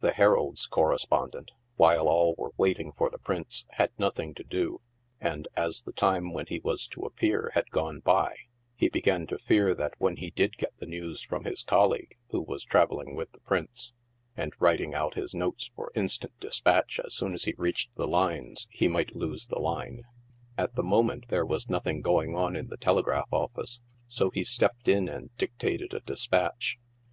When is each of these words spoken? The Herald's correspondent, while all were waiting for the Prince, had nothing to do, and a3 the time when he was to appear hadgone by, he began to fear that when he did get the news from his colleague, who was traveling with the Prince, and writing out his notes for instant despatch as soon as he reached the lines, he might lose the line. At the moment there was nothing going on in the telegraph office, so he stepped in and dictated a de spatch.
The 0.00 0.10
Herald's 0.10 0.66
correspondent, 0.66 1.52
while 1.76 2.08
all 2.08 2.34
were 2.36 2.50
waiting 2.56 2.90
for 2.90 3.08
the 3.08 3.18
Prince, 3.20 3.66
had 3.74 3.92
nothing 3.98 4.34
to 4.34 4.42
do, 4.42 4.80
and 5.20 5.46
a3 5.56 5.84
the 5.84 5.92
time 5.92 6.32
when 6.32 6.46
he 6.48 6.58
was 6.58 6.88
to 6.88 7.02
appear 7.02 7.52
hadgone 7.54 8.00
by, 8.00 8.34
he 8.74 8.88
began 8.88 9.28
to 9.28 9.38
fear 9.38 9.72
that 9.76 9.94
when 9.98 10.16
he 10.16 10.30
did 10.32 10.56
get 10.56 10.76
the 10.80 10.86
news 10.86 11.22
from 11.22 11.44
his 11.44 11.62
colleague, 11.62 12.16
who 12.30 12.40
was 12.42 12.64
traveling 12.64 13.14
with 13.14 13.30
the 13.30 13.38
Prince, 13.42 13.92
and 14.36 14.54
writing 14.58 14.92
out 14.92 15.14
his 15.14 15.36
notes 15.36 15.70
for 15.76 15.92
instant 15.94 16.32
despatch 16.40 16.98
as 16.98 17.14
soon 17.14 17.32
as 17.32 17.44
he 17.44 17.54
reached 17.56 17.94
the 17.94 18.08
lines, 18.08 18.66
he 18.72 18.88
might 18.88 19.14
lose 19.14 19.46
the 19.46 19.60
line. 19.60 20.02
At 20.58 20.74
the 20.74 20.82
moment 20.82 21.26
there 21.28 21.46
was 21.46 21.70
nothing 21.70 22.00
going 22.00 22.34
on 22.34 22.56
in 22.56 22.66
the 22.70 22.76
telegraph 22.76 23.32
office, 23.32 23.80
so 24.08 24.30
he 24.30 24.42
stepped 24.42 24.88
in 24.88 25.08
and 25.08 25.30
dictated 25.36 25.94
a 25.94 26.00
de 26.00 26.14
spatch. 26.16 26.78